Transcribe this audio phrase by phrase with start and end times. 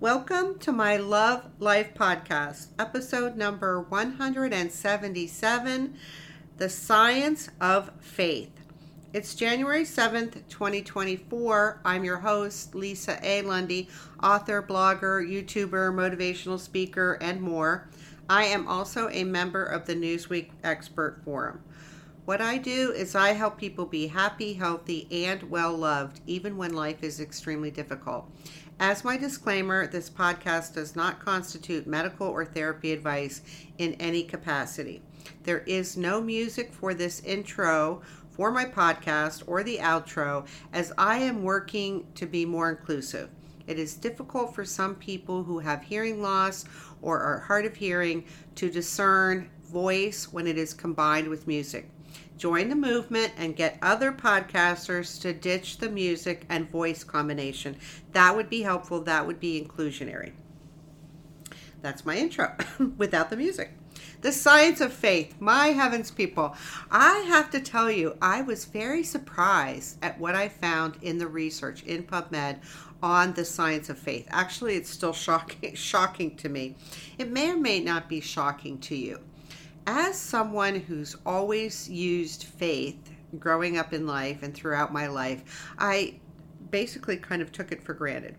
[0.00, 5.96] Welcome to my Love Life podcast, episode number 177
[6.56, 8.52] The Science of Faith.
[9.12, 11.80] It's January 7th, 2024.
[11.84, 13.42] I'm your host, Lisa A.
[13.42, 13.88] Lundy,
[14.22, 17.88] author, blogger, YouTuber, motivational speaker, and more.
[18.30, 21.60] I am also a member of the Newsweek Expert Forum.
[22.24, 26.74] What I do is I help people be happy, healthy, and well loved, even when
[26.74, 28.30] life is extremely difficult.
[28.80, 33.42] As my disclaimer, this podcast does not constitute medical or therapy advice
[33.76, 35.02] in any capacity.
[35.42, 41.18] There is no music for this intro for my podcast or the outro as I
[41.18, 43.30] am working to be more inclusive.
[43.66, 46.64] It is difficult for some people who have hearing loss
[47.02, 51.90] or are hard of hearing to discern voice when it is combined with music.
[52.38, 57.76] Join the movement and get other podcasters to ditch the music and voice combination.
[58.12, 59.02] That would be helpful.
[59.02, 60.32] That would be inclusionary.
[61.82, 62.54] That's my intro
[62.96, 63.72] without the music.
[64.20, 65.34] The science of faith.
[65.40, 66.54] My heavens, people.
[66.92, 71.26] I have to tell you, I was very surprised at what I found in the
[71.26, 72.58] research in PubMed
[73.02, 74.28] on the science of faith.
[74.30, 76.76] Actually, it's still shocking, shocking to me.
[77.18, 79.18] It may or may not be shocking to you.
[79.90, 86.20] As someone who's always used faith growing up in life and throughout my life, I
[86.70, 88.36] basically kind of took it for granted.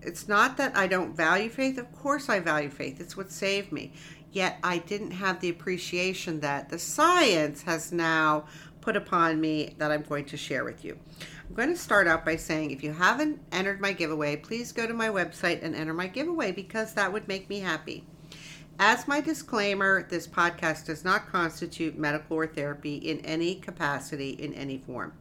[0.00, 1.76] It's not that I don't value faith.
[1.76, 2.98] Of course, I value faith.
[2.98, 3.92] It's what saved me
[4.32, 8.44] yet I didn't have the appreciation that the science has now
[8.80, 10.98] put upon me that I'm going to share with you.
[11.48, 14.86] I'm going to start out by saying if you haven't entered my giveaway, please go
[14.86, 18.06] to my website and enter my giveaway because that would make me happy.
[18.82, 24.54] As my disclaimer, this podcast does not constitute medical or therapy in any capacity in
[24.54, 25.12] any form.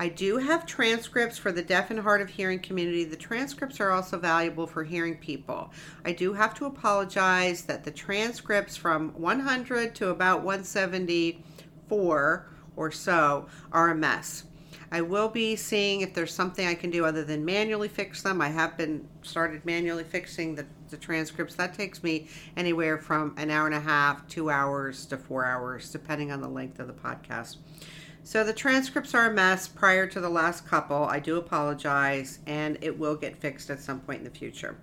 [0.00, 3.04] I do have transcripts for the deaf and hard of hearing community.
[3.04, 5.70] The transcripts are also valuable for hearing people.
[6.04, 13.46] I do have to apologize that the transcripts from 100 to about 174 or so
[13.70, 14.46] are a mess.
[14.90, 18.42] I will be seeing if there's something I can do other than manually fix them.
[18.42, 21.56] I have been started manually fixing the, the transcripts.
[21.56, 25.90] That takes me anywhere from an hour and a half, two hours to four hours,
[25.90, 27.56] depending on the length of the podcast.
[28.22, 31.04] So the transcripts are a mess prior to the last couple.
[31.04, 34.76] I do apologize, and it will get fixed at some point in the future.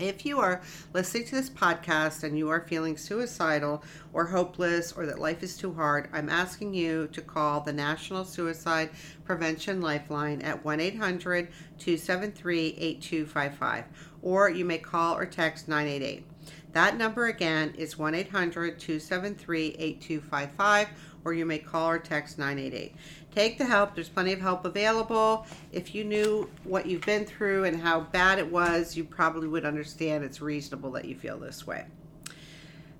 [0.00, 0.60] If you are
[0.92, 5.56] listening to this podcast and you are feeling suicidal or hopeless or that life is
[5.56, 8.90] too hard, I'm asking you to call the National Suicide
[9.24, 11.46] Prevention Lifeline at 1 800
[11.78, 13.84] 273 8255,
[14.24, 16.24] or you may call or text 988.
[16.72, 20.88] That number again is 1 800 273 8255
[21.24, 22.94] or you may call or text 988.
[23.34, 23.94] Take the help.
[23.94, 25.46] There's plenty of help available.
[25.72, 29.64] If you knew what you've been through and how bad it was, you probably would
[29.64, 31.84] understand it's reasonable that you feel this way.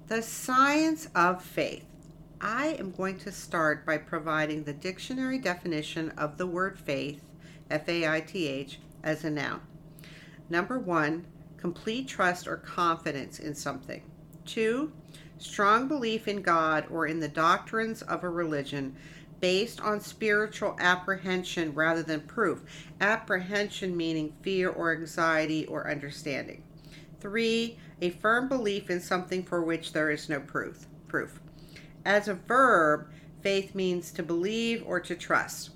[0.09, 1.85] The science of faith.
[2.41, 7.23] I am going to start by providing the dictionary definition of the word faith,
[7.71, 9.61] F A I T H, as a noun.
[10.49, 14.03] Number one, complete trust or confidence in something.
[14.45, 14.93] Two,
[15.39, 18.95] strong belief in God or in the doctrines of a religion
[19.41, 22.63] based on spiritual apprehension rather than proof.
[23.01, 26.63] Apprehension meaning fear or anxiety or understanding.
[27.21, 30.87] Three, a firm belief in something for which there is no proof.
[31.09, 31.41] Proof.
[32.05, 33.09] As a verb,
[33.43, 35.71] faith means to believe or to trust.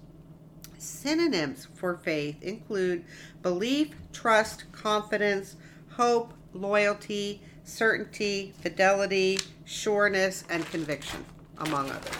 [0.78, 3.04] Synonyms for faith include
[3.42, 5.56] belief, trust, confidence,
[5.90, 11.24] hope, loyalty, certainty, fidelity, sureness, and conviction,
[11.58, 12.14] among others.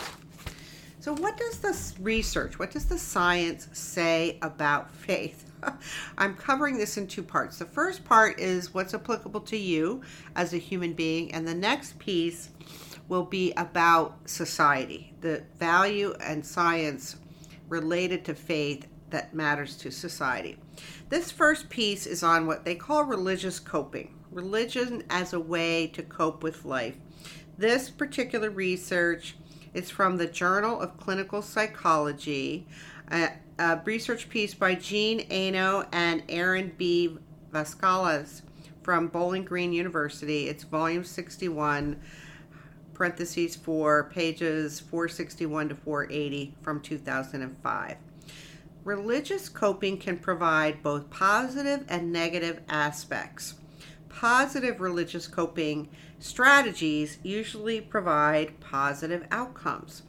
[1.00, 5.50] So, what does this research, what does the science say about faith?
[6.19, 7.58] I'm covering this in two parts.
[7.58, 10.02] The first part is what's applicable to you
[10.34, 12.50] as a human being, and the next piece
[13.08, 17.16] will be about society, the value and science
[17.68, 20.58] related to faith that matters to society.
[21.08, 26.02] This first piece is on what they call religious coping religion as a way to
[26.02, 26.96] cope with life.
[27.56, 29.37] This particular research
[29.75, 32.66] is from the Journal of Clinical Psychology,
[33.10, 37.16] a, a research piece by Gene Ano and Erin B.
[37.52, 38.43] Vasconcelles
[38.82, 40.48] from Bowling Green University.
[40.48, 42.00] It's volume 61,
[42.98, 47.96] parentheses for pages 461 to 480 from 2005.
[48.84, 53.54] Religious coping can provide both positive and negative aspects
[54.18, 60.02] positive religious coping strategies usually provide positive outcomes.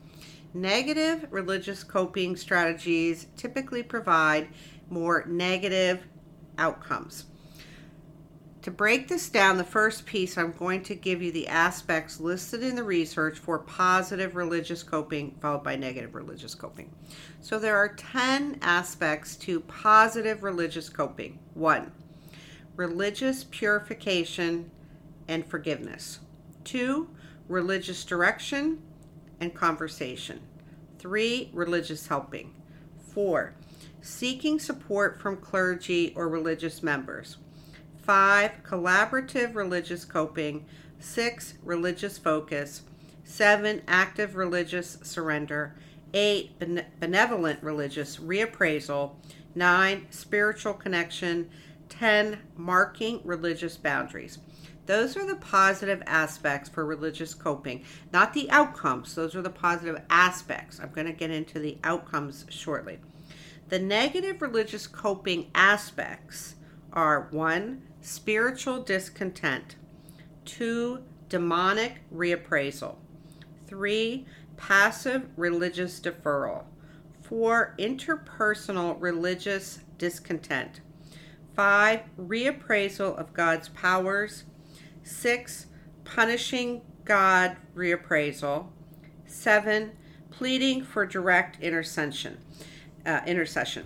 [0.52, 4.48] Negative religious coping strategies typically provide
[4.90, 6.08] more negative
[6.58, 7.26] outcomes.
[8.62, 12.62] To break this down, the first piece, I'm going to give you the aspects listed
[12.62, 16.94] in the research for positive religious coping, followed by negative religious coping.
[17.40, 21.40] So there are 10 aspects to positive religious coping.
[21.54, 21.92] One,
[22.76, 24.72] religious purification
[25.30, 26.20] and forgiveness.
[26.66, 27.10] Two,
[27.48, 28.82] religious direction
[29.40, 30.42] and conversation.
[30.98, 32.54] Three, religious helping.
[33.14, 33.54] Four,
[34.02, 37.38] seeking support from clergy or religious members.
[38.02, 40.66] Five, collaborative religious coping.
[41.00, 42.84] Six, religious focus.
[43.24, 45.76] Seven, active religious surrender.
[46.14, 46.58] Eight,
[47.00, 49.12] benevolent religious reappraisal.
[49.56, 51.50] Nine, spiritual connection.
[51.90, 54.40] 10, marking religious boundaries.
[54.86, 59.14] Those are the positive aspects for religious coping, not the outcomes.
[59.14, 60.80] Those are the positive aspects.
[60.80, 62.98] I'm going to get into the outcomes shortly.
[63.68, 66.56] The negative religious coping aspects
[66.92, 69.76] are one, spiritual discontent,
[70.46, 72.96] two, demonic reappraisal,
[73.68, 74.26] three,
[74.58, 76.64] passive religious deferral,
[77.22, 80.82] four, interpersonal religious discontent,
[81.56, 84.44] five, reappraisal of God's powers,
[85.04, 85.68] six,
[86.04, 88.68] punishing God reappraisal,
[89.26, 89.92] seven,
[90.32, 92.38] pleading for direct intercession.
[93.06, 93.86] Uh, intercession.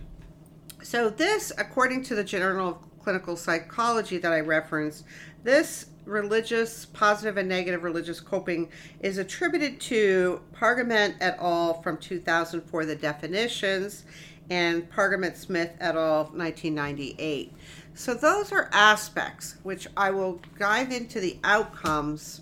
[0.81, 5.03] So this, according to the Journal of clinical psychology that I referenced,
[5.43, 8.69] this religious, positive and negative religious coping
[9.01, 11.81] is attributed to Pargament et al.
[11.81, 14.03] from 2004, the definitions,
[14.49, 16.25] and Pargament Smith et al.
[16.25, 17.53] 1998.
[17.93, 22.41] So those are aspects which I will dive into the outcomes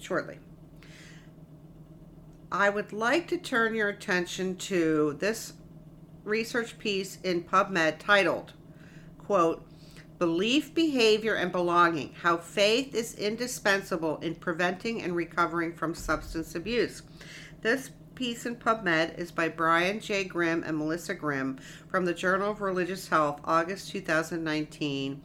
[0.00, 0.38] shortly.
[2.50, 5.54] I would like to turn your attention to this
[6.24, 8.54] research piece in PubMed titled,
[9.18, 9.67] quote,
[10.18, 17.02] Belief, Behavior, and Belonging How Faith is Indispensable in Preventing and Recovering from Substance Abuse.
[17.62, 20.24] This piece in PubMed is by Brian J.
[20.24, 25.22] Grim and Melissa Grim from the Journal of Religious Health, August 2019,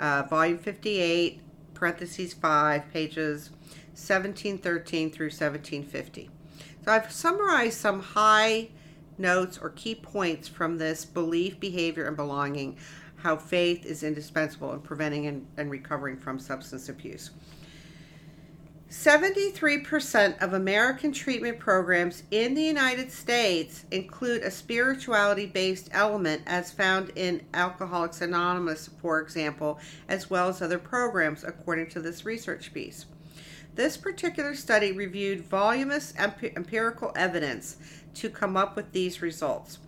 [0.00, 1.40] uh, volume 58,
[1.72, 3.50] parentheses 5, pages
[3.92, 6.28] 1713 through 1750.
[6.84, 8.70] So I've summarized some high
[9.16, 12.76] notes or key points from this belief, behavior, and belonging
[13.24, 17.30] how faith is indispensable in preventing and, and recovering from substance abuse.
[18.90, 26.70] 73% of American treatment programs in the United States include a spirituality based element, as
[26.70, 32.74] found in Alcoholics Anonymous, for example, as well as other programs, according to this research
[32.74, 33.06] piece.
[33.74, 37.78] This particular study reviewed voluminous empirical evidence
[38.16, 39.78] to come up with these results.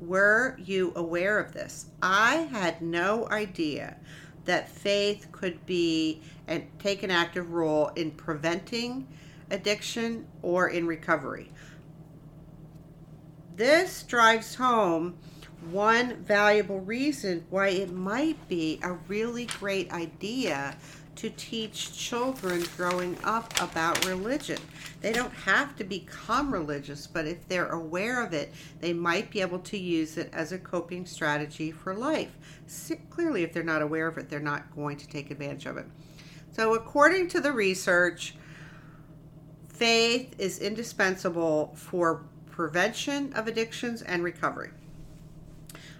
[0.00, 1.86] Were you aware of this?
[2.02, 3.98] I had no idea
[4.46, 9.06] that faith could be and take an active role in preventing
[9.50, 11.50] addiction or in recovery.
[13.54, 15.16] This drives home
[15.70, 20.76] one valuable reason why it might be a really great idea
[21.24, 24.58] to teach children growing up about religion.
[25.00, 29.40] They don't have to become religious, but if they're aware of it, they might be
[29.40, 32.36] able to use it as a coping strategy for life.
[33.08, 35.86] Clearly, if they're not aware of it, they're not going to take advantage of it.
[36.52, 38.34] So, according to the research,
[39.66, 44.72] faith is indispensable for prevention of addictions and recovery.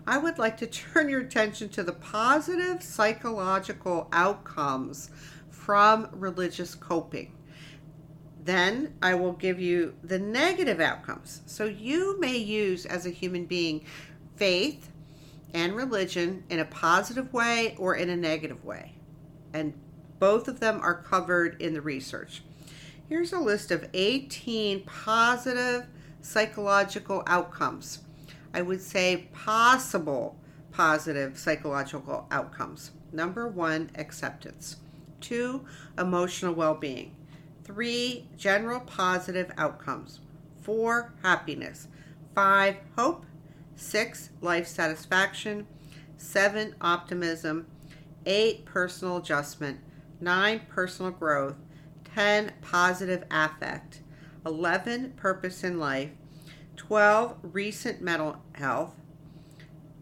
[0.06, 5.10] I would like to turn your attention to the positive psychological outcomes
[5.50, 7.32] from religious coping.
[8.44, 11.40] Then I will give you the negative outcomes.
[11.46, 13.86] So you may use as a human being
[14.36, 14.90] faith
[15.54, 18.96] and religion in a positive way or in a negative way.
[19.54, 19.72] And
[20.18, 22.42] both of them are covered in the research.
[23.08, 25.86] Here's a list of 18 positive
[26.20, 28.03] psychological outcomes.
[28.54, 30.38] I would say possible
[30.72, 32.92] positive psychological outcomes.
[33.12, 34.76] Number one, acceptance.
[35.20, 35.66] Two,
[35.98, 37.14] emotional well being.
[37.64, 40.20] Three, general positive outcomes.
[40.62, 41.88] Four, happiness.
[42.34, 43.26] Five, hope.
[43.76, 45.66] Six, life satisfaction.
[46.16, 47.66] Seven, optimism.
[48.24, 49.80] Eight, personal adjustment.
[50.20, 51.56] Nine, personal growth.
[52.14, 54.00] 10 positive affect,
[54.46, 56.10] 11 purpose in life,
[56.76, 58.94] 12 recent mental health,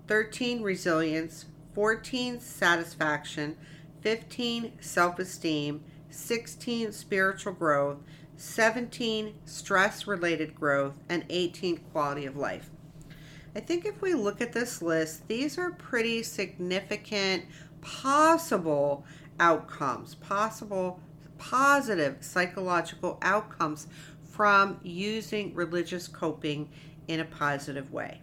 [0.09, 3.57] 13 resilience, 14 satisfaction,
[4.00, 7.99] 15 self esteem, 16 spiritual growth,
[8.37, 12.71] 17 stress related growth, and 18 quality of life.
[13.55, 17.45] I think if we look at this list, these are pretty significant
[17.81, 19.05] possible
[19.38, 21.00] outcomes, possible
[21.38, 23.88] positive psychological outcomes
[24.33, 26.71] from using religious coping
[27.07, 28.23] in a positive way.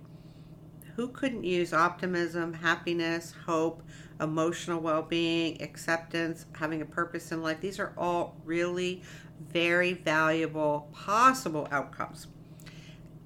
[0.95, 3.83] Who couldn't use optimism, happiness, hope,
[4.19, 7.61] emotional well being, acceptance, having a purpose in life?
[7.61, 9.03] These are all really
[9.39, 12.27] very valuable possible outcomes.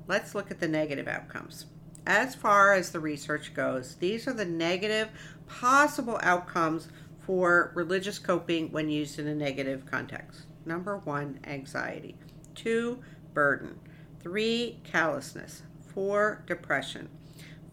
[0.06, 1.66] Let's look at the negative outcomes.
[2.06, 5.08] As far as the research goes, these are the negative
[5.48, 6.90] possible outcomes
[7.26, 10.42] for religious coping when used in a negative context.
[10.66, 12.18] Number one, anxiety.
[12.56, 13.00] Two,
[13.34, 13.80] burden.
[14.22, 15.64] Three, callousness.
[15.94, 17.10] Four, depression.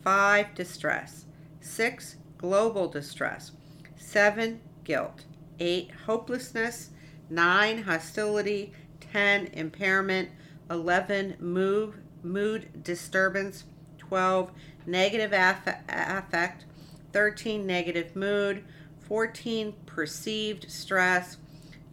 [0.02, 1.26] Five, distress.
[1.60, 3.52] Six, global distress.
[3.96, 5.24] Seven, guilt.
[5.58, 6.90] Eight, hopelessness.
[7.28, 8.72] Nine, hostility.
[9.12, 10.30] Ten, impairment.
[10.70, 13.64] Eleven, mood, mood disturbance.
[13.98, 14.50] Twelve,
[14.86, 16.64] negative aff- affect.
[17.12, 18.64] Thirteen, negative mood.
[19.10, 21.36] 14 perceived stress,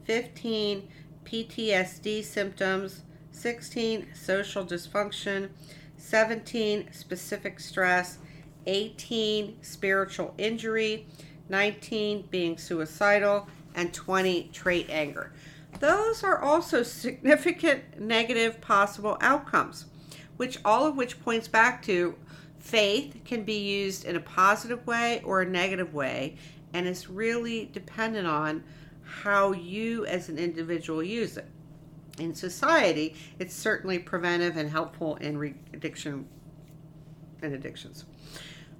[0.03, 0.88] 15
[1.28, 5.50] PTSD symptoms, 16 social dysfunction,
[5.98, 8.20] 17 specific stress,
[8.66, 11.06] 18 spiritual injury,
[11.50, 15.34] 19 being suicidal, and 20 trait anger.
[15.80, 19.86] Those are also significant negative possible outcomes,
[20.38, 22.16] which all of which points back to
[22.60, 26.38] faith can be used in a positive way or a negative way
[26.74, 28.64] and it's really dependent on
[29.08, 31.48] how you as an individual use it.
[32.20, 36.28] In society, it's certainly preventive and helpful in re- addiction
[37.42, 38.06] and addictions.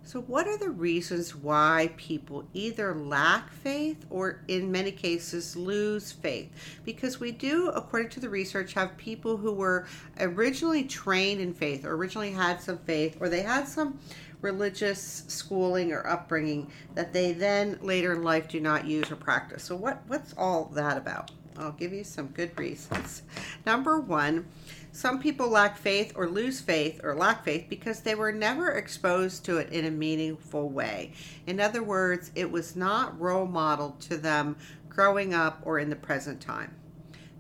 [0.08, 6.14] So, what are the reasons why people either lack faith or, in many cases, lose
[6.14, 6.80] faith?
[6.86, 9.86] Because we do, according to the research, have people who were
[10.18, 14.00] originally trained in faith or originally had some faith or they had some
[14.42, 19.64] religious schooling or upbringing that they then later in life do not use or practice.
[19.64, 21.32] So, what, what's all that about?
[21.58, 23.24] I'll give you some good reasons.
[23.66, 24.46] Number one,
[24.92, 29.44] some people lack faith or lose faith or lack faith because they were never exposed
[29.46, 31.14] to it in a meaningful way.
[31.46, 34.56] In other words, it was not role modeled to them
[34.90, 36.76] growing up or in the present time.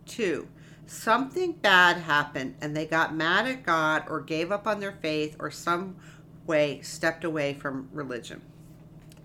[0.05, 0.47] Two,
[0.85, 5.35] something bad happened and they got mad at God or gave up on their faith
[5.39, 5.95] or some
[6.47, 8.41] way stepped away from religion.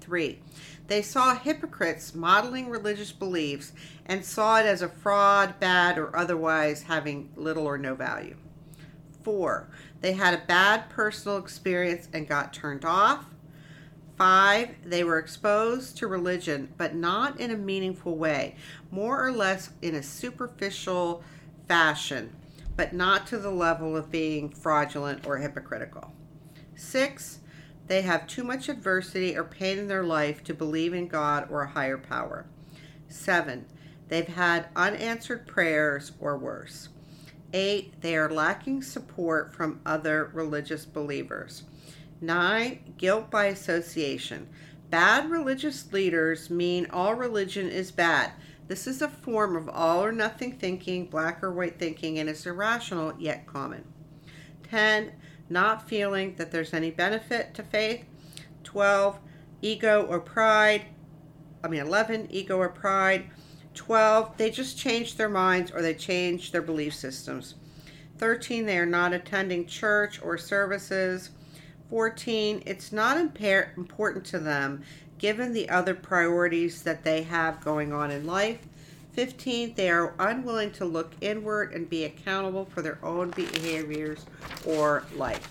[0.00, 0.40] Three,
[0.88, 3.72] they saw hypocrites modeling religious beliefs
[4.04, 8.36] and saw it as a fraud, bad, or otherwise having little or no value.
[9.22, 9.68] Four,
[10.00, 13.26] they had a bad personal experience and got turned off.
[14.18, 18.56] Five, they were exposed to religion, but not in a meaningful way,
[18.90, 21.22] more or less in a superficial
[21.68, 22.34] fashion,
[22.76, 26.12] but not to the level of being fraudulent or hypocritical.
[26.82, 27.38] Six,
[27.86, 31.62] they have too much adversity or pain in their life to believe in God or
[31.62, 32.44] a higher power.
[33.08, 33.66] Seven,
[34.08, 36.88] they've had unanswered prayers or worse.
[37.54, 41.62] Eight, they are lacking support from other religious believers.
[42.20, 44.48] Nine, guilt by association.
[44.90, 48.32] Bad religious leaders mean all religion is bad.
[48.66, 52.44] This is a form of all or nothing thinking, black or white thinking, and is
[52.44, 53.84] irrational yet common.
[54.68, 55.12] 10
[55.52, 58.04] not feeling that there's any benefit to faith.
[58.64, 59.18] 12,
[59.60, 60.86] ego or pride.
[61.62, 63.30] I mean, 11, ego or pride.
[63.74, 67.54] 12, they just change their minds or they change their belief systems.
[68.18, 71.30] 13, they are not attending church or services.
[71.90, 74.82] 14, it's not impar- important to them
[75.18, 78.66] given the other priorities that they have going on in life.
[79.12, 84.24] 15, they are unwilling to look inward and be accountable for their own behaviors
[84.64, 85.48] or life.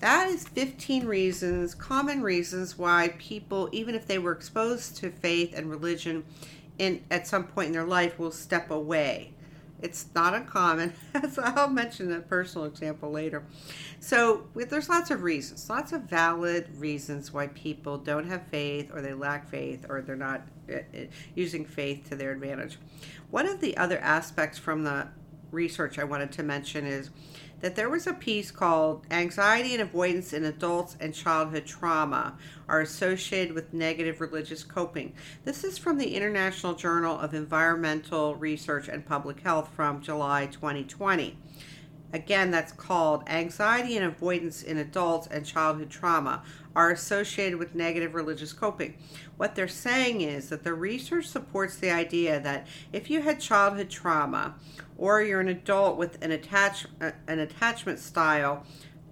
[0.00, 5.54] That is 15 reasons, common reasons why people, even if they were exposed to faith
[5.56, 6.24] and religion
[6.78, 9.32] in at some point in their life, will step away.
[9.80, 10.92] It's not uncommon.
[11.30, 13.44] so I'll mention a personal example later.
[14.00, 19.00] So there's lots of reasons, lots of valid reasons why people don't have faith or
[19.00, 20.78] they lack faith or they're not Uh,
[21.34, 22.78] using faith to their advantage.
[23.30, 25.08] One of the other aspects from the
[25.50, 27.10] research I wanted to mention is
[27.60, 32.36] that there was a piece called Anxiety and Avoidance in Adults and Childhood Trauma
[32.68, 35.12] are Associated with Negative Religious Coping.
[35.44, 41.38] This is from the International Journal of Environmental Research and Public Health from July 2020.
[42.12, 46.42] Again, that's called Anxiety and Avoidance in Adults and Childhood Trauma
[46.76, 48.96] are associated with negative religious coping.
[49.36, 53.90] What they're saying is that the research supports the idea that if you had childhood
[53.90, 54.54] trauma
[54.96, 58.64] or you're an adult with an attach uh, an attachment style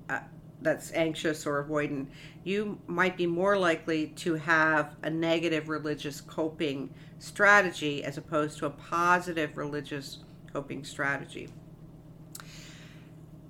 [0.09, 0.21] uh,
[0.61, 2.07] that's anxious or avoidant,
[2.45, 8.67] you might be more likely to have a negative religious coping strategy as opposed to
[8.67, 10.19] a positive religious
[10.53, 11.49] coping strategy.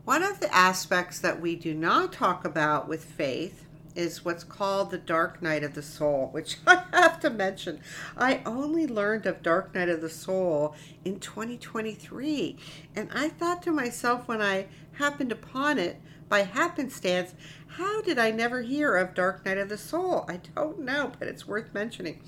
[0.04, 4.90] One of the aspects that we do not talk about with faith is what's called
[4.90, 7.80] the dark night of the soul, which I have to mention.
[8.16, 12.56] I only learned of dark night of the soul in 2023.
[12.96, 17.34] And I thought to myself when I happened upon it by happenstance,
[17.76, 20.24] how did I never hear of dark night of the soul?
[20.28, 22.20] I don't know, but it's worth mentioning.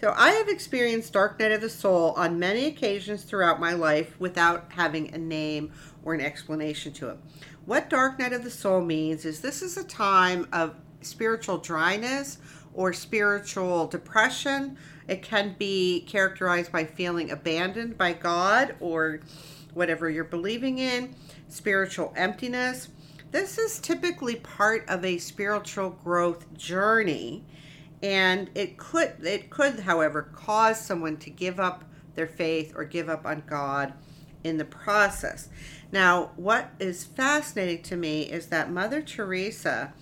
[0.00, 4.18] So I have experienced dark night of the soul on many occasions throughout my life
[4.18, 7.18] without having a name or an explanation to it.
[7.66, 12.38] What dark night of the soul means is this is a time of spiritual dryness
[12.74, 14.76] or spiritual depression.
[15.08, 19.20] It can be characterized by feeling abandoned by God or
[19.74, 21.14] whatever you're believing in,
[21.48, 22.88] spiritual emptiness.
[23.30, 27.44] This is typically part of a spiritual growth journey
[28.02, 33.08] and it could it could however cause someone to give up their faith or give
[33.08, 33.92] up on God
[34.42, 35.48] in the process.
[35.92, 39.92] Now, what is fascinating to me is that Mother Teresa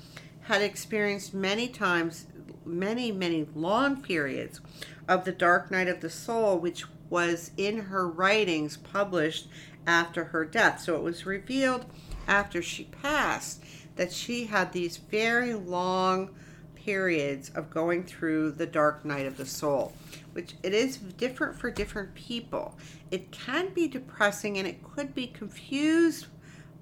[0.48, 2.26] had experienced many times,
[2.64, 4.60] many, many long periods
[5.06, 9.46] of the dark night of the soul, which was in her writings published
[9.86, 10.80] after her death.
[10.80, 11.84] So it was revealed
[12.26, 13.62] after she passed
[13.96, 16.30] that she had these very long
[16.74, 19.92] periods of going through the dark night of the soul,
[20.32, 22.74] which it is different for different people.
[23.10, 26.26] It can be depressing and it could be confused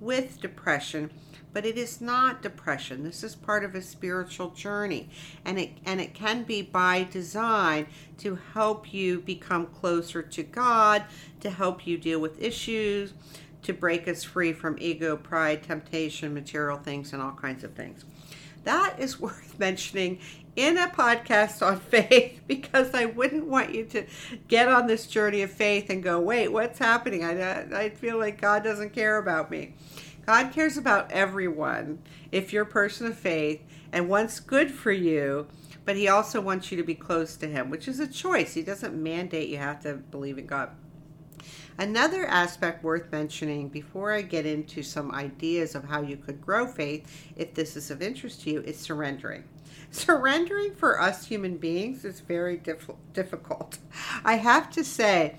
[0.00, 1.11] with depression,
[1.57, 3.03] but it is not depression.
[3.03, 5.09] This is part of a spiritual journey,
[5.42, 7.87] and it and it can be by design
[8.19, 11.05] to help you become closer to God,
[11.40, 13.14] to help you deal with issues,
[13.62, 18.05] to break us free from ego, pride, temptation, material things, and all kinds of things
[18.66, 20.19] that is worth mentioning
[20.57, 24.05] in a podcast on faith because I wouldn't want you to
[24.49, 27.25] get on this journey of faith and go, wait, what's happening?
[27.25, 29.75] I, I feel like God doesn't care about me.
[30.27, 32.01] God cares about everyone
[32.33, 33.62] if you're a person of faith
[33.93, 35.47] and wants good for you,
[35.85, 38.55] but He also wants you to be close to Him, which is a choice.
[38.55, 40.71] He doesn't mandate you have to believe in God.
[41.79, 46.67] Another aspect worth mentioning before I get into some ideas of how you could grow
[46.67, 49.45] faith, if this is of interest to you, is surrendering.
[49.91, 53.79] Surrendering for us human beings is very diff- difficult.
[54.25, 55.37] I have to say,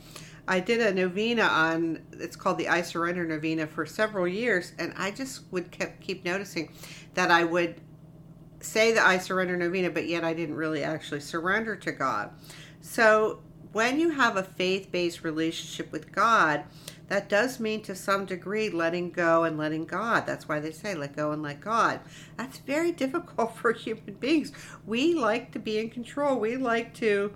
[0.48, 4.94] I did a novena on it's called the I Surrender novena for several years, and
[4.96, 6.72] I just would keep, keep noticing
[7.16, 7.82] that I would
[8.62, 12.32] say the I Surrender novena, but yet I didn't really actually surrender to God.
[12.80, 13.42] So
[13.74, 16.64] when you have a faith based relationship with God,
[17.10, 20.26] that does mean to some degree letting go and letting God.
[20.26, 22.00] That's why they say let go and let God.
[22.38, 24.54] That's very difficult for human beings.
[24.86, 27.34] We like to be in control, we like to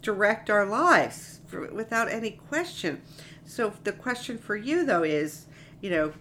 [0.00, 1.33] direct our lives
[1.72, 3.02] without any question.
[3.44, 5.46] So the question for you, though, is
[5.80, 6.12] you know,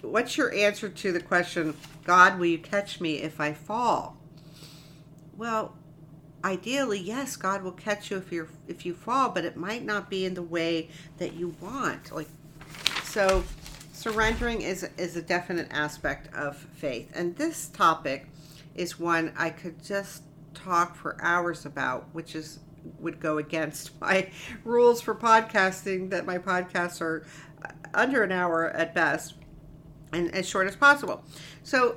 [0.00, 4.16] what's your answer to the question, God, will you catch me if I fall?
[5.36, 5.74] Well,
[6.44, 10.10] ideally yes god will catch you if you're if you fall but it might not
[10.10, 12.28] be in the way that you want like
[13.04, 13.44] so
[13.92, 18.26] surrendering is is a definite aspect of faith and this topic
[18.74, 22.58] is one i could just talk for hours about which is
[22.98, 24.30] would go against my
[24.64, 27.26] rules for podcasting that my podcasts are
[27.94, 29.34] under an hour at best
[30.12, 31.24] and as short as possible
[31.62, 31.96] so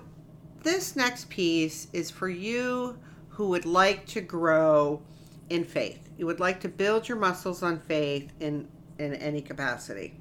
[0.65, 2.97] this next piece is for you
[3.29, 5.01] who would like to grow
[5.49, 6.09] in faith.
[6.17, 8.67] You would like to build your muscles on faith in,
[8.97, 10.19] in any capacity.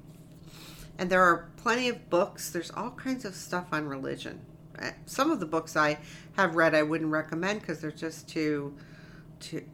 [0.97, 4.39] And there are plenty of books, there's all kinds of stuff on religion.
[4.79, 5.97] Uh, Some of the books I
[6.35, 8.75] have read I wouldn't recommend because they're just too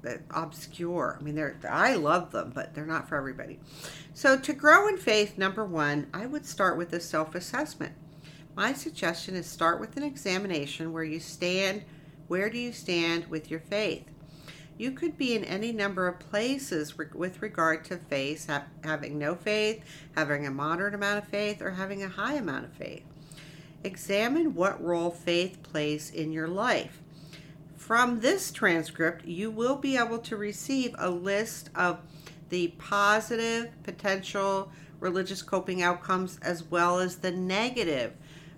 [0.07, 1.17] uh, obscure.
[1.19, 3.59] I mean, they're I love them, but they're not for everybody.
[4.13, 7.93] So to grow in faith, number one, I would start with a self-assessment.
[8.55, 11.83] My suggestion is start with an examination where you stand.
[12.27, 14.05] Where do you stand with your faith?
[14.77, 19.35] You could be in any number of places with regard to faith, ha- having no
[19.35, 19.83] faith,
[20.15, 23.03] having a moderate amount of faith, or having a high amount of faith.
[23.83, 27.00] Examine what role faith plays in your life.
[27.91, 31.99] From this transcript, you will be able to receive a list of
[32.47, 38.13] the positive potential religious coping outcomes as well as the negative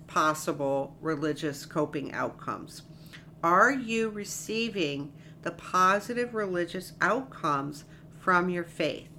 [0.06, 2.82] possible religious coping outcomes.
[3.42, 7.86] Are you receiving the positive religious outcomes
[8.20, 9.10] from your faith?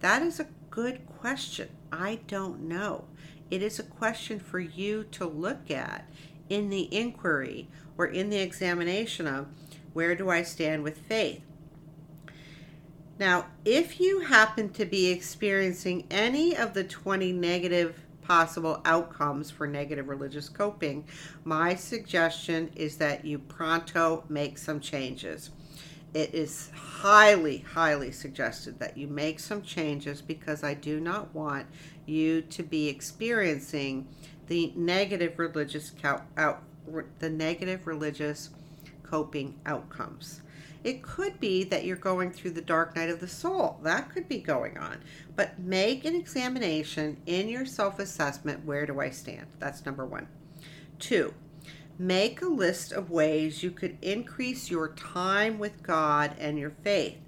[0.00, 1.70] That is a good question.
[1.90, 3.06] I don't know.
[3.50, 6.10] It is a question for you to look at
[6.50, 7.66] in the inquiry
[7.98, 9.46] or in the examination of
[9.92, 11.42] where do I stand with faith?
[13.18, 19.66] Now, if you happen to be experiencing any of the 20 negative possible outcomes for
[19.66, 21.04] negative religious coping,
[21.44, 25.50] my suggestion is that you pronto make some changes.
[26.14, 31.66] It is highly, highly suggested that you make some changes because I do not want
[32.06, 34.08] you to be experiencing
[34.48, 35.92] the negative religious
[36.36, 36.62] out,
[37.18, 38.50] the negative religious
[39.02, 40.40] coping outcomes.
[40.84, 43.78] It could be that you're going through the dark night of the soul.
[43.82, 44.98] That could be going on.
[45.36, 49.46] But make an examination in your self assessment where do I stand?
[49.58, 50.26] That's number one.
[50.98, 51.34] Two,
[51.98, 57.18] make a list of ways you could increase your time with God and your faith.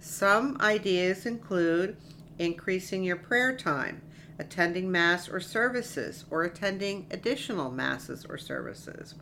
[0.00, 1.96] Some ideas include
[2.38, 4.02] increasing your prayer time,
[4.40, 9.14] attending Mass or services, or attending additional Masses or services,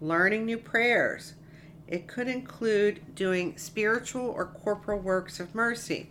[0.00, 1.34] learning new prayers
[1.88, 6.10] it could include doing spiritual or corporal works of mercy.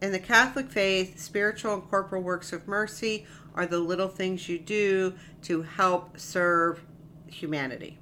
[0.00, 4.58] In the Catholic faith, spiritual and corporal works of mercy are the little things you
[4.58, 6.84] do to help serve
[7.26, 7.98] humanity,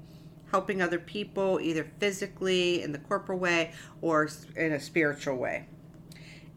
[0.50, 3.72] helping other people either physically in the corporal way
[4.02, 5.66] or in a spiritual way.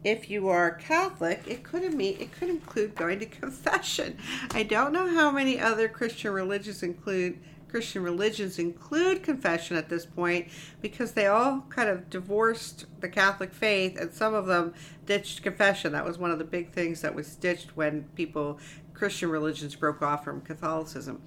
[0.06, 4.20] If you are Catholic, it could mean it could include going to confession.
[4.52, 10.06] I don't know how many other Christian religions include Christian religions include confession at this
[10.06, 14.76] point because they all kind of divorced the Catholic faith and some of them
[15.08, 15.91] ditched confession.
[15.94, 18.60] That was one of the big things that was ditched when people,
[18.94, 21.24] Christian religions, broke off from Catholicism.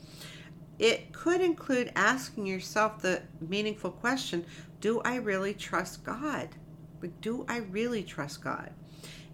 [0.79, 4.47] It could include asking yourself the meaningful question
[4.81, 6.51] Do I really trust God?
[7.21, 8.71] Do I really trust God?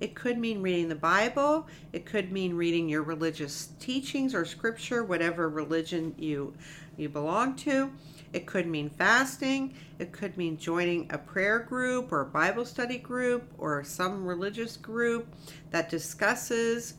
[0.01, 1.67] It could mean reading the Bible.
[1.93, 6.55] It could mean reading your religious teachings or scripture, whatever religion you
[6.97, 7.91] you belong to.
[8.33, 9.75] It could mean fasting.
[9.99, 14.77] It could mean joining a prayer group or a Bible study group or some religious
[14.77, 15.27] group
[15.71, 16.95] that discusses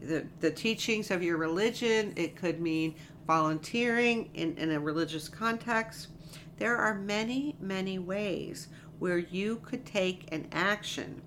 [0.00, 2.12] the, the teachings of your religion.
[2.16, 2.94] It could mean
[3.26, 6.08] volunteering in, in a religious context.
[6.58, 11.22] There are many, many ways where you could take an action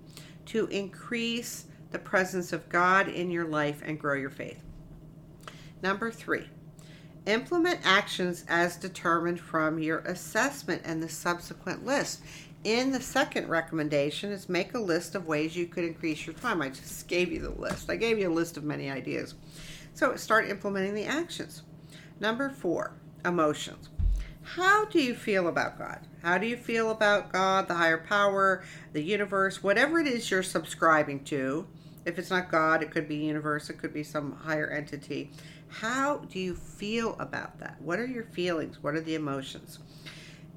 [0.46, 4.62] to increase the presence of God in your life and grow your faith.
[5.82, 6.48] Number three,
[7.26, 12.22] implement actions as determined from your assessment and the subsequent list.
[12.64, 16.62] In the second recommendation is make a list of ways you could increase your time.
[16.62, 17.90] I just gave you the list.
[17.90, 19.34] I gave you a list of many ideas.
[19.94, 21.62] So start implementing the actions.
[22.20, 23.88] Number four, emotions.
[24.42, 26.00] How do you feel about God?
[26.22, 30.42] How do you feel about God, the higher power, the universe, whatever it is you're
[30.42, 31.66] subscribing to?
[32.04, 35.30] If it's not God, it could be universe, it could be some higher entity.
[35.68, 37.80] How do you feel about that?
[37.80, 38.82] What are your feelings?
[38.82, 39.78] What are the emotions?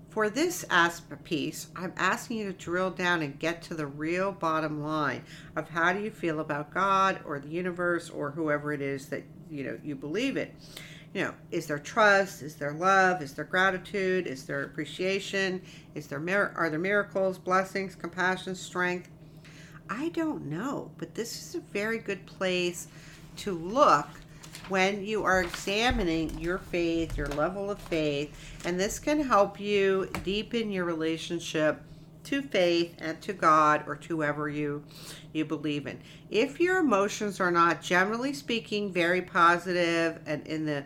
[0.10, 4.32] For this aspect piece, I'm asking you to drill down and get to the real
[4.32, 5.24] bottom line
[5.56, 9.24] of how do you feel about God or the universe or whoever it is that
[9.50, 10.50] you know you believe in
[11.16, 12.44] you know, is there trust?
[12.44, 13.22] Is there love?
[13.22, 14.28] Is there gratitude?
[14.28, 15.62] Is there appreciation?
[15.96, 16.20] Is there
[16.58, 19.10] are there miracles, blessings, compassion, strength?
[19.90, 22.90] I don't know, but this is a very good place
[23.38, 24.08] to look
[24.68, 30.10] when you are examining your faith, your level of faith, and this can help you
[30.26, 31.82] deepen your relationship
[32.26, 34.84] to faith and to God or to whoever you
[35.34, 36.00] you believe in.
[36.30, 40.84] If your emotions are not generally speaking very positive and in the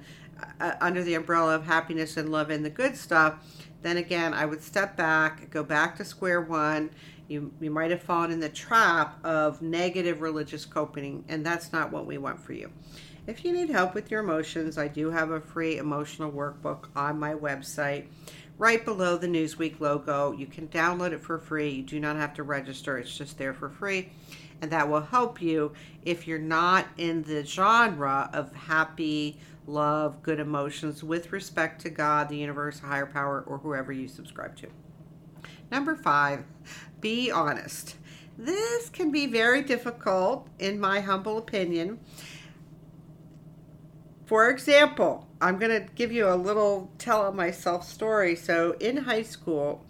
[0.59, 3.35] uh, under the umbrella of happiness and love and the good stuff,
[3.81, 6.89] then again, I would step back, go back to square one.
[7.27, 11.91] You, you might have fallen in the trap of negative religious coping, and that's not
[11.91, 12.71] what we want for you.
[13.27, 17.19] If you need help with your emotions, I do have a free emotional workbook on
[17.19, 18.07] my website
[18.59, 20.33] right below the Newsweek logo.
[20.33, 21.71] You can download it for free.
[21.71, 24.09] You do not have to register, it's just there for free.
[24.61, 25.71] And that will help you
[26.03, 32.27] if you're not in the genre of happy, love, good emotions with respect to God,
[32.27, 34.67] the universe, higher power, or whoever you subscribe to.
[35.71, 36.43] Number five,
[36.99, 37.95] be honest.
[38.37, 41.99] This can be very difficult, in my humble opinion.
[44.29, 48.35] For example, I'm going to give you a little tell of myself story.
[48.35, 49.83] So, in high school,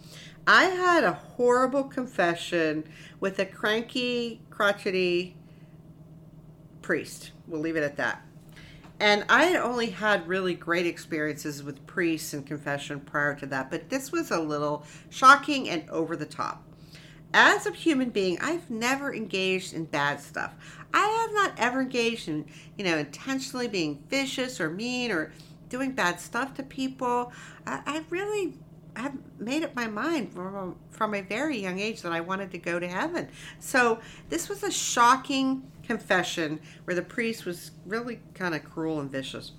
[0.47, 2.85] I had a horrible confession
[3.19, 5.35] with a cranky, crotchety
[6.81, 7.31] priest.
[7.49, 8.25] We'll leave it at that.
[9.01, 13.69] And I had only had really great experiences with priests and confession prior to that,
[13.69, 16.63] but this was a little shocking and over the top.
[17.33, 20.53] As a human being, I've never engaged in bad stuff.
[20.93, 22.45] I have not ever engaged in,
[22.77, 25.31] you know, intentionally being vicious or mean or
[25.69, 27.31] doing bad stuff to people.
[27.67, 28.55] I, I really
[28.95, 32.57] have made up my mind from, from a very young age that I wanted to
[32.57, 33.29] go to heaven.
[33.59, 39.11] So this was a shocking confession where the priest was really kind of cruel and
[39.11, 39.51] vicious.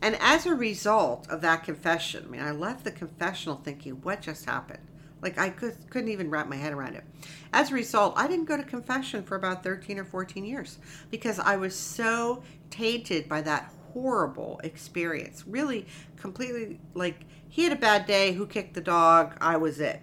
[0.00, 4.22] And as a result of that confession, I mean, I left the confessional thinking, what
[4.22, 4.80] just happened?
[5.22, 7.04] Like I could, couldn't even wrap my head around it.
[7.52, 10.78] As a result, I didn't go to confession for about 13 or 14 years
[11.10, 15.44] because I was so tainted by that horrible experience.
[15.46, 18.32] Really, completely like he had a bad day.
[18.32, 19.36] Who kicked the dog?
[19.40, 20.00] I was it.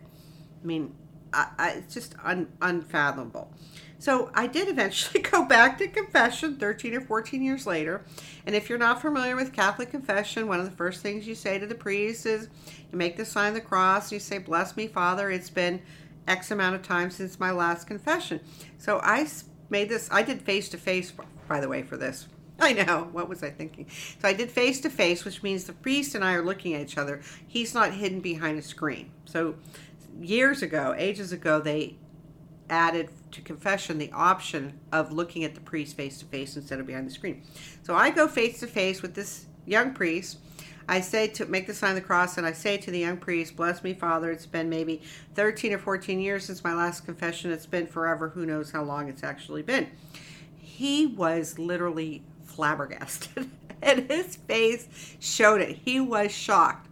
[0.61, 0.95] I mean,
[1.33, 3.53] I, I, it's just un, unfathomable.
[3.99, 8.03] So I did eventually go back to confession 13 or 14 years later.
[8.45, 11.59] And if you're not familiar with Catholic confession, one of the first things you say
[11.59, 12.47] to the priest is
[12.91, 15.81] you make the sign of the cross, and you say, Bless me, Father, it's been
[16.27, 18.39] X amount of time since my last confession.
[18.77, 19.27] So I
[19.69, 21.11] made this, I did face to face,
[21.47, 22.27] by the way, for this.
[22.61, 23.09] I know.
[23.11, 23.87] What was I thinking?
[24.21, 26.81] So I did face to face, which means the priest and I are looking at
[26.81, 27.21] each other.
[27.47, 29.11] He's not hidden behind a screen.
[29.25, 29.55] So
[30.19, 31.95] years ago, ages ago, they
[32.69, 36.87] added to confession the option of looking at the priest face to face instead of
[36.87, 37.43] behind the screen.
[37.83, 40.39] So I go face to face with this young priest.
[40.87, 43.17] I say to make the sign of the cross, and I say to the young
[43.17, 44.31] priest, Bless me, Father.
[44.31, 45.03] It's been maybe
[45.35, 47.51] 13 or 14 years since my last confession.
[47.51, 48.29] It's been forever.
[48.29, 49.87] Who knows how long it's actually been.
[50.57, 53.51] He was literally flabbergasted,
[53.83, 55.77] and his face showed it.
[55.85, 56.87] He was shocked.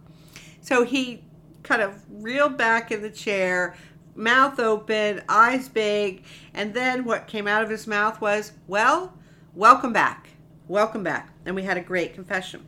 [0.60, 1.24] So he
[1.64, 3.74] kind of reeled back in the chair,
[4.18, 9.14] mouth open, eyes big, and then what came out of his mouth was, Well,
[9.54, 10.30] welcome back.
[10.66, 11.32] Welcome back.
[11.46, 12.66] And we had a great confession.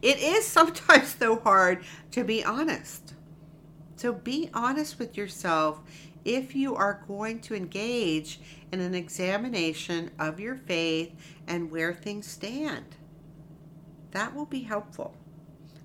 [0.00, 3.14] It is sometimes, though, hard to be honest.
[3.96, 5.80] So be honest with yourself
[6.24, 11.12] if you are going to engage in an examination of your faith
[11.46, 12.96] and where things stand.
[14.12, 15.16] That will be helpful.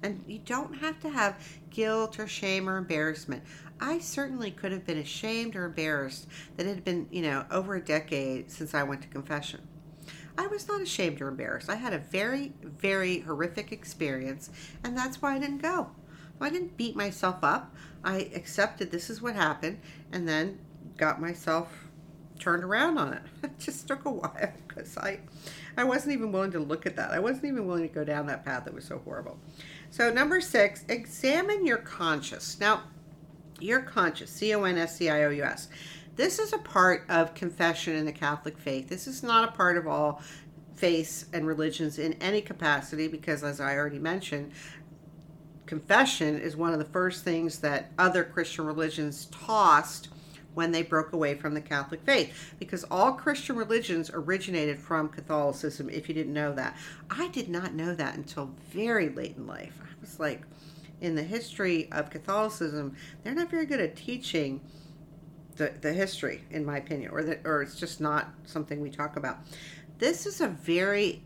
[0.04, 1.44] And you don't have to have
[1.78, 3.44] guilt or shame or embarrassment.
[3.80, 7.76] I certainly could have been ashamed or embarrassed that it had been, you know, over
[7.76, 9.62] a decade since I went to confession.
[10.40, 11.70] I was not ashamed or embarrassed.
[11.70, 14.50] I had a very, very horrific experience,
[14.84, 15.92] and that's why I didn't go.
[16.42, 17.76] I didn't beat myself up.
[18.04, 19.80] I accepted this is what happened
[20.12, 20.58] and then
[20.98, 21.88] got myself
[22.40, 23.22] turned around on it.
[23.44, 25.20] It just took a while because I,
[25.78, 27.12] I wasn't even willing to look at that.
[27.12, 29.40] I wasn't even willing to go down that path that was so horrible.
[29.90, 32.60] So, number six, examine your conscious.
[32.60, 32.84] Now,
[33.60, 35.70] your conscious, C O N S C I O U S.
[36.16, 38.90] This is a part of confession in the Catholic faith.
[38.90, 40.22] This is not a part of all
[40.76, 44.52] faiths and religions in any capacity because, as I already mentioned,
[45.66, 50.10] confession is one of the first things that other Christian religions tossed
[50.58, 55.88] when they broke away from the Catholic faith because all Christian religions originated from Catholicism,
[55.88, 56.76] if you didn't know that.
[57.12, 59.80] I did not know that until very late in life.
[59.80, 60.42] I was like,
[61.00, 64.60] in the history of Catholicism, they're not very good at teaching
[65.58, 69.16] the, the history, in my opinion, or that, or it's just not something we talk
[69.16, 69.38] about.
[70.00, 71.22] This is a very,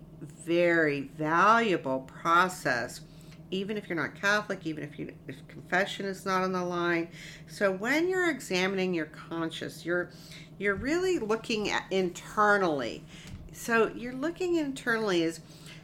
[0.46, 3.00] very valuable process
[3.52, 7.10] even if you're not Catholic, even if you if confession is not on the line.
[7.48, 10.10] So when you're examining your conscience, you're
[10.58, 13.04] you're really looking at internally.
[13.54, 15.42] So you're looking internally is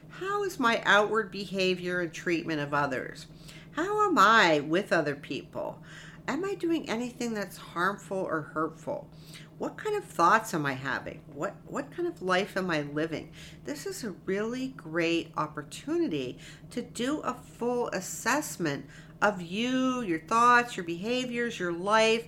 [0.10, 3.27] how is my outward behavior and treatment of others?
[3.71, 5.80] How am I with other people?
[6.28, 9.10] Am I doing anything that's harmful or hurtful?
[9.58, 11.22] what kind of thoughts am I having?
[11.34, 13.32] What what kind of life am I living?
[13.66, 16.38] This is a really great opportunity
[16.72, 18.86] to do a full assessment
[19.22, 22.28] of you, your thoughts, your behaviors, your life,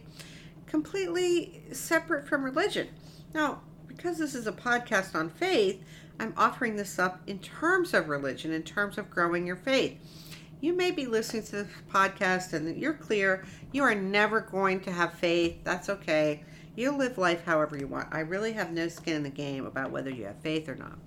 [0.66, 2.88] completely separate from religion.
[3.34, 5.84] Now, because this is a podcast on faith,
[6.20, 10.00] I'm offering this up in terms of religion, in terms of growing your faith.
[10.62, 14.92] You may be listening to this podcast and you're clear you are never going to
[14.92, 15.64] have faith.
[15.64, 16.44] That's okay.
[16.76, 18.10] You live life however you want.
[18.12, 21.00] I really have no skin in the game about whether you have faith or not.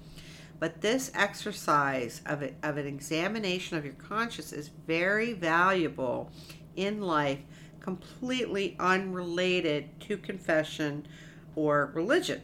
[0.59, 6.31] But this exercise of, of an examination of your conscience is very valuable
[6.75, 7.41] in life,
[7.81, 11.07] completely unrelated to confession
[11.57, 12.41] or religion.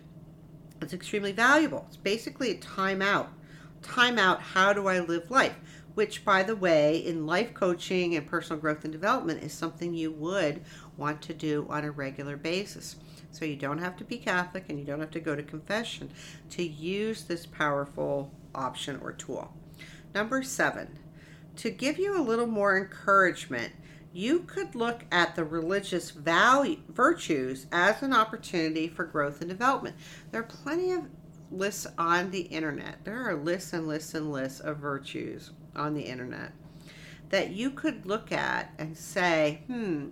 [0.83, 1.87] It's extremely valuable.
[1.89, 3.29] It's basically a timeout.
[3.83, 5.55] Timeout, how do I live life?
[5.99, 10.13] Which, by the way, in life coaching and personal growth and development is something you
[10.13, 10.63] would
[10.97, 12.95] want to do on a regular basis.
[13.33, 16.13] So you don't have to be Catholic and you don't have to go to confession
[16.51, 19.53] to use this powerful option or tool.
[20.15, 21.01] Number seven,
[21.57, 23.73] to give you a little more encouragement,
[24.13, 29.97] you could look at the religious value, virtues as an opportunity for growth and development.
[30.31, 31.07] There are plenty of
[31.51, 33.05] lists on the internet.
[33.05, 36.53] There are lists and lists and lists of virtues on the internet
[37.31, 40.09] that you could look at and say, hmm,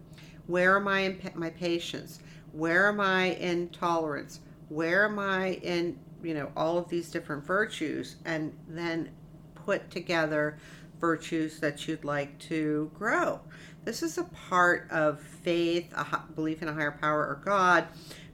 [0.46, 2.20] where am I in my patience?
[2.56, 4.40] where am I in tolerance?
[4.68, 8.16] Where am I in, you know, all of these different virtues?
[8.24, 9.10] And then
[9.54, 10.58] put together
[10.98, 13.40] virtues that you'd like to grow.
[13.84, 17.86] This is a part of faith, a belief in a higher power or God,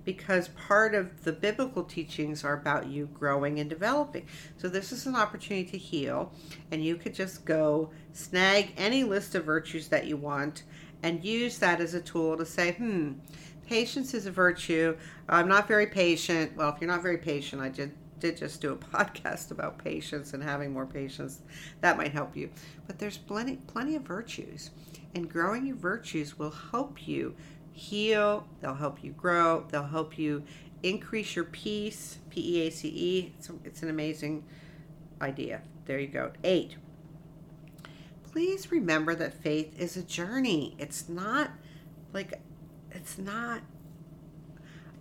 [0.04, 4.26] because part of the biblical teachings are about you growing and developing.
[4.56, 6.32] So this is an opportunity to heal,
[6.70, 10.64] and you could just go snag any list of virtues that you want
[11.02, 13.12] and use that as a tool to say, hmm,
[13.66, 14.96] patience is a virtue.
[15.28, 16.56] I'm not very patient.
[16.56, 20.32] Well, if you're not very patient, I did did just do a podcast about patience
[20.32, 21.40] and having more patience.
[21.80, 22.50] That might help you.
[22.86, 24.70] But there's plenty plenty of virtues.
[25.14, 27.34] And growing your virtues will help you
[27.72, 30.44] heal, they'll help you grow, they'll help you
[30.82, 33.32] increase your peace, P E A C E.
[33.64, 34.44] It's, an amazing
[35.20, 35.62] idea.
[35.86, 36.32] There you go.
[36.44, 36.76] 8.
[38.30, 40.74] Please remember that faith is a journey.
[40.78, 41.50] It's not
[42.12, 42.40] like
[42.90, 43.62] it's not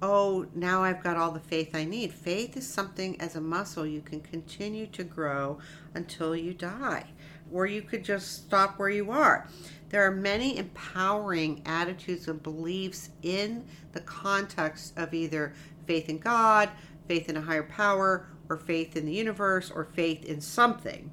[0.01, 2.11] oh, now I've got all the faith I need.
[2.11, 5.59] Faith is something as a muscle you can continue to grow
[5.93, 7.05] until you die,
[7.51, 9.47] or you could just stop where you are.
[9.89, 15.53] There are many empowering attitudes and beliefs in the context of either
[15.85, 16.69] faith in God,
[17.07, 21.11] faith in a higher power, or faith in the universe, or faith in something.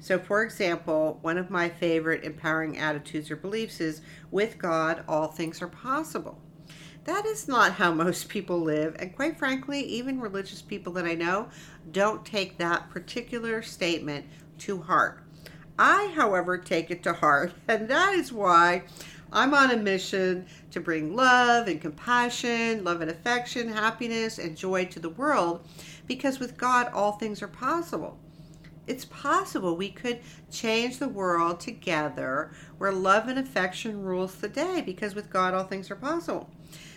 [0.00, 5.28] So, for example, one of my favorite empowering attitudes or beliefs is with God, all
[5.28, 6.40] things are possible.
[7.04, 11.14] That is not how most people live, and quite frankly, even religious people that I
[11.14, 11.48] know
[11.90, 14.26] don't take that particular statement
[14.58, 15.22] to heart.
[15.80, 18.82] I, however, take it to heart, and that is why
[19.32, 24.84] I'm on a mission to bring love and compassion, love and affection, happiness and joy
[24.86, 25.66] to the world
[26.06, 28.18] because with God, all things are possible.
[28.86, 34.82] It's possible we could change the world together where love and affection rules the day
[34.84, 36.50] because with God, all things are possible.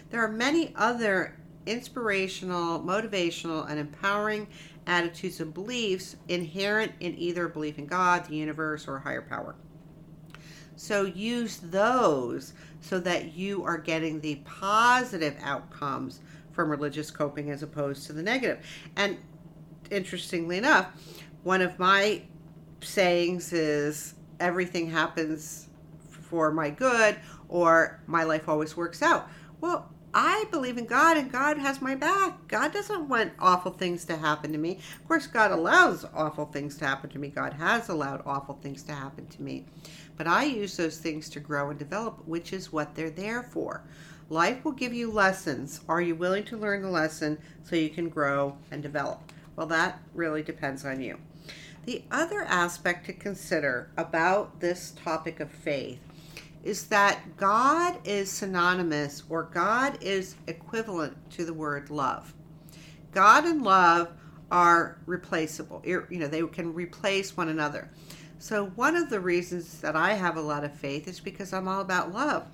[0.10, 4.48] There are many other inspirational, motivational, and empowering
[4.88, 9.56] attitudes and beliefs inherent in either belief in God, the universe, or a higher power.
[10.76, 16.20] So use those so that you are getting the positive outcomes
[16.52, 18.66] from religious coping as opposed to the negative.
[18.96, 19.18] And
[19.90, 20.88] interestingly enough,
[21.44, 22.24] one of my
[22.82, 25.70] sayings is everything happens
[26.10, 27.18] for my good
[27.48, 29.30] or my life always works out.
[29.62, 32.48] Well, I believe in God and God has my back.
[32.48, 34.80] God doesn't want awful things to happen to me.
[35.02, 37.30] Of course, God allows awful things to happen to me.
[37.30, 39.66] God has allowed awful things to happen to me.
[40.16, 43.84] But I use those things to grow and develop, which is what they're there for.
[44.30, 45.82] Life will give you lessons.
[45.90, 49.20] Are you willing to learn the lesson so you can grow and develop?
[49.56, 51.18] Well, that really depends on you.
[51.86, 56.00] The other aspect to consider about this topic of faith
[56.64, 62.34] is that God is synonymous or God is equivalent to the word love.
[63.12, 64.12] God and love
[64.50, 65.82] are replaceable.
[65.86, 67.90] You know, they can replace one another.
[68.40, 71.68] So, one of the reasons that I have a lot of faith is because I'm
[71.68, 72.46] all about love.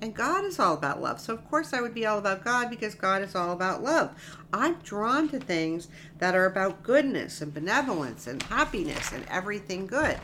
[0.00, 1.20] And God is all about love.
[1.20, 4.14] So, of course, I would be all about God because God is all about love.
[4.52, 5.88] I'm drawn to things
[6.18, 10.18] that are about goodness and benevolence and happiness and everything good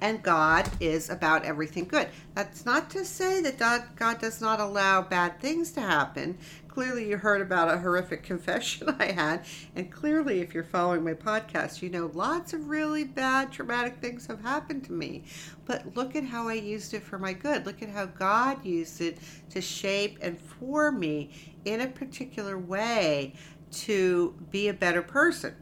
[0.00, 2.08] and God is about everything good.
[2.34, 3.58] That's not to say that
[3.96, 6.38] God does not allow bad things to happen.
[6.68, 9.44] Clearly, you heard about a horrific confession I had,
[9.74, 14.26] and clearly, if you're following my podcast, you know lots of really bad, traumatic things
[14.26, 15.24] have happened to me.
[15.66, 17.66] But look at how I used it for my good.
[17.66, 19.18] Look at how God used it
[19.50, 21.30] to shape and form me
[21.64, 23.34] in a particular way
[23.72, 25.54] to be a better person.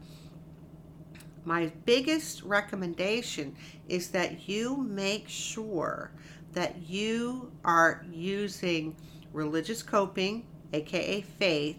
[1.45, 3.55] My biggest recommendation
[3.87, 6.11] is that you make sure
[6.53, 8.95] that you are using
[9.33, 11.77] religious coping, aka faith,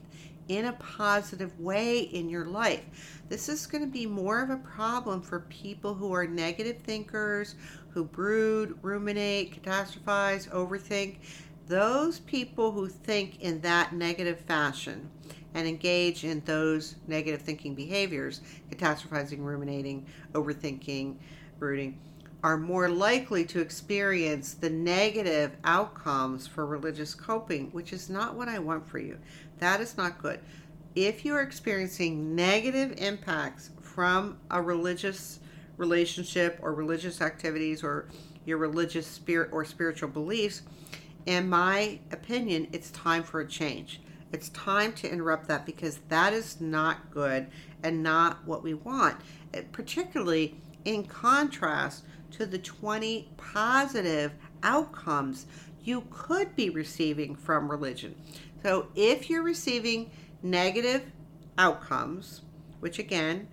[0.48, 3.20] in a positive way in your life.
[3.28, 7.54] This is going to be more of a problem for people who are negative thinkers,
[7.90, 11.18] who brood, ruminate, catastrophize, overthink.
[11.68, 15.08] Those people who think in that negative fashion
[15.54, 18.40] and engage in those negative thinking behaviors,
[18.70, 21.16] catastrophizing, ruminating, overthinking,
[21.58, 21.98] brooding,
[22.42, 28.48] are more likely to experience the negative outcomes for religious coping, which is not what
[28.48, 29.18] I want for you.
[29.58, 30.40] That is not good.
[30.94, 35.40] If you are experiencing negative impacts from a religious
[35.76, 38.08] relationship or religious activities or
[38.46, 40.62] your religious spirit or spiritual beliefs,
[41.26, 44.00] in my opinion, it's time for a change.
[44.32, 47.48] It's time to interrupt that because that is not good
[47.82, 49.16] and not what we want,
[49.72, 55.46] particularly in contrast to the 20 positive outcomes
[55.82, 58.14] you could be receiving from religion.
[58.62, 60.10] So if you're receiving
[60.42, 61.02] negative
[61.58, 62.42] outcomes,
[62.80, 63.48] which again,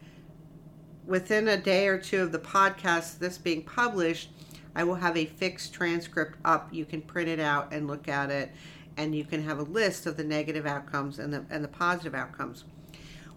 [1.05, 4.29] within a day or two of the podcast, this being published,
[4.75, 6.71] I will have a fixed transcript up.
[6.71, 8.51] You can print it out and look at it,
[8.97, 12.15] and you can have a list of the negative outcomes and the, and the positive
[12.15, 12.65] outcomes.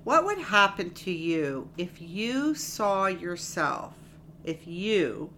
[0.03, 3.95] What would happen to you if you saw yourself,
[4.45, 5.31] if you,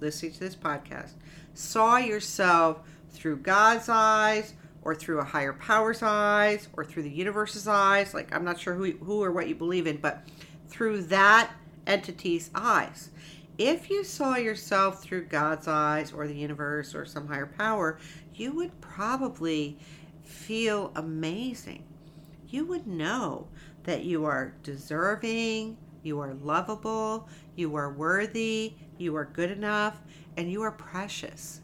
[0.00, 1.12] listening to this podcast,
[1.54, 2.80] saw yourself
[3.10, 8.14] through God's eyes or through a higher power's eyes or through the universe's eyes?
[8.14, 10.22] Like, I'm not sure who, who or what you believe in, but
[10.68, 11.50] through that
[11.88, 13.10] entity's eyes.
[13.58, 17.98] If you saw yourself through God's eyes or the universe or some higher power,
[18.38, 19.78] you would probably
[20.24, 21.84] feel amazing.
[22.48, 23.48] You would know
[23.84, 29.98] that you are deserving, you are lovable, you are worthy, you are good enough,
[30.36, 31.60] and you are precious.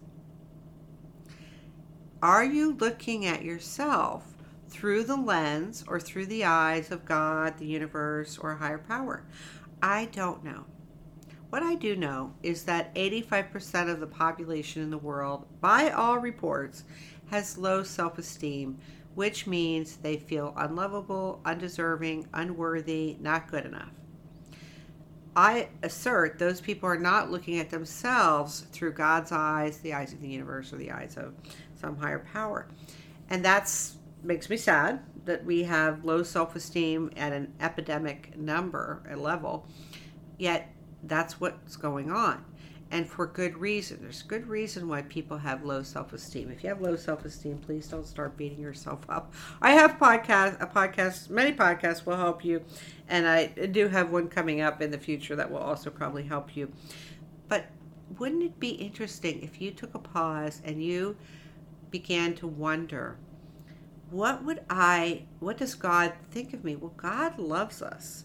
[2.22, 4.35] Are you looking at yourself
[4.68, 9.25] through the lens or through the eyes of God, the universe, or a higher power?
[9.83, 10.64] I don't know.
[11.55, 16.19] What I do know is that 85% of the population in the world, by all
[16.19, 16.83] reports,
[17.31, 18.81] has low self esteem,
[19.15, 23.93] which means they feel unlovable, undeserving, unworthy, not good enough.
[25.37, 30.21] I assert those people are not looking at themselves through God's eyes, the eyes of
[30.21, 31.35] the universe, or the eyes of
[31.81, 32.67] some higher power.
[33.31, 33.73] And that
[34.25, 39.69] makes me sad that we have low self-esteem at an epidemic number, a level.
[40.37, 40.74] Yet
[41.09, 42.45] that's what's going on.
[42.91, 43.99] And for good reason.
[44.03, 46.51] There's good reason why people have low self-esteem.
[46.51, 49.35] If you have low self-esteem please don't start beating yourself up.
[49.61, 52.63] I have podcast a podcast many podcasts will help you
[53.09, 56.57] and i do have one coming up in the future that will also probably help
[56.57, 56.71] you.
[57.49, 57.67] But
[58.19, 61.17] wouldn't it be interesting if you took a pause and you
[61.91, 63.17] began to wonder
[64.11, 66.77] what would i what does god think of me?
[66.77, 68.25] Well god loves us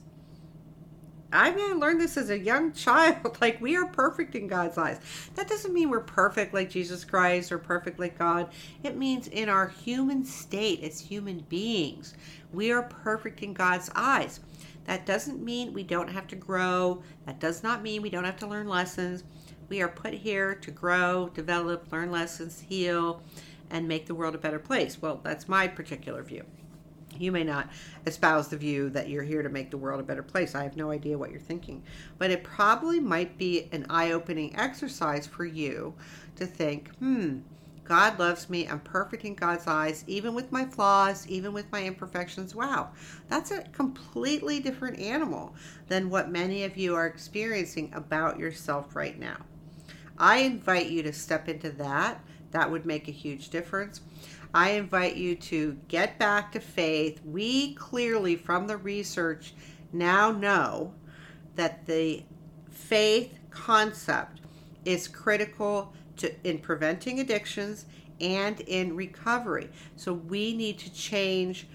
[1.32, 3.38] I mean, learned this as a young child.
[3.42, 5.00] Like, we are perfect in God's eyes.
[5.36, 8.50] That doesn't mean we're perfect like Jesus Christ or perfect like God.
[8.84, 12.14] It means in our human state as human beings,
[12.52, 14.40] we are perfect in God's eyes.
[14.86, 17.04] That doesn't mean we don't have to grow.
[17.28, 19.24] That does not mean we don't have to learn lessons.
[19.68, 23.22] We are put here to grow, develop, learn lessons, heal,
[23.70, 25.00] and make the world a better place.
[25.00, 26.44] Well, that's my particular view.
[27.18, 27.70] You may not
[28.06, 30.56] espouse the view that you're here to make the world a better place.
[30.56, 31.84] I have no idea what you're thinking.
[32.18, 35.94] But it probably might be an eye opening exercise for you
[36.36, 37.40] to think, hmm,
[37.90, 38.68] God loves me.
[38.68, 42.54] I'm perfect in God's eyes, even with my flaws, even with my imperfections.
[42.54, 42.92] Wow,
[43.30, 45.56] that's a completely different animal
[45.88, 49.38] than what many of you are experiencing about yourself right now.
[50.20, 52.24] I invite you to step into that.
[52.52, 54.02] That would make a huge difference.
[54.54, 57.22] I invite you to get back to faith.
[57.24, 59.54] We clearly, from the research,
[59.94, 60.94] now know
[61.56, 62.24] that the
[62.70, 64.42] faith concept
[64.86, 67.86] is critical to in preventing addictions
[68.20, 69.70] and in recovery.
[69.96, 71.68] So we need to change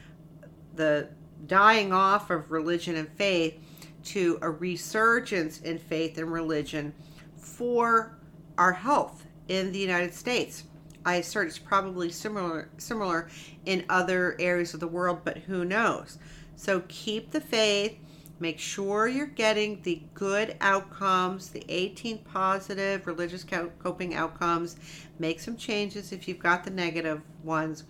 [0.75, 1.09] the
[1.47, 3.61] dying off of religion and faith
[4.05, 6.93] to a resurgence in faith and religion
[7.37, 8.19] for
[8.59, 10.65] our health in the United States.
[11.05, 13.29] I assert it's probably similar similar
[13.67, 16.19] in other areas of the world, but who knows?
[16.57, 17.99] So keep the faith.
[18.41, 24.77] Make sure you're getting the good outcomes, the 18 positive religious coping outcomes.
[25.19, 27.85] Make some changes if you've got the negative ones.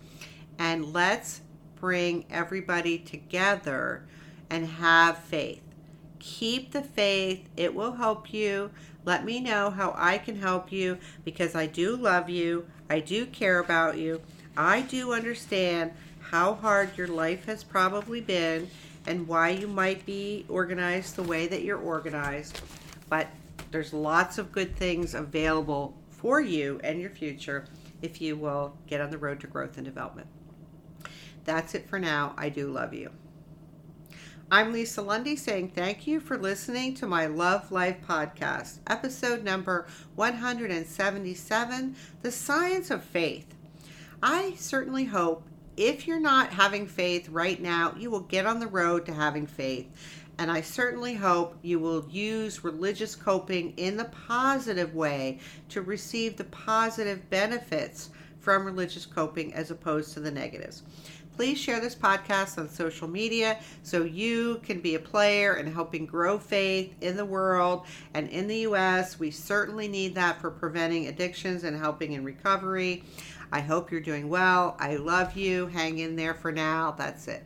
[0.59, 1.41] And let's
[1.75, 4.05] bring everybody together
[4.49, 5.64] and have faith.
[6.19, 8.71] Keep the faith, it will help you.
[9.03, 13.25] Let me know how I can help you because I do love you, I do
[13.25, 14.21] care about you,
[14.57, 18.69] I do understand how hard your life has probably been
[19.07, 22.61] and why you might be organized the way that you're organized.
[23.09, 23.27] But
[23.71, 27.65] there's lots of good things available for you and your future
[28.01, 30.27] if you will get on the road to growth and development.
[31.43, 32.33] That's it for now.
[32.37, 33.11] I do love you.
[34.51, 39.87] I'm Lisa Lundy saying thank you for listening to my Love Life podcast, episode number
[40.13, 43.55] 177 The Science of Faith.
[44.21, 45.41] I certainly hope
[45.75, 49.47] if you're not having faith right now, you will get on the road to having
[49.47, 49.87] faith.
[50.37, 55.39] And I certainly hope you will use religious coping in the positive way
[55.69, 60.83] to receive the positive benefits from religious coping as opposed to the negatives.
[61.35, 66.05] Please share this podcast on social media so you can be a player in helping
[66.05, 69.19] grow faith in the world and in the U.S.
[69.19, 73.03] We certainly need that for preventing addictions and helping in recovery.
[73.51, 74.75] I hope you're doing well.
[74.79, 75.67] I love you.
[75.67, 76.91] Hang in there for now.
[76.91, 77.45] That's it.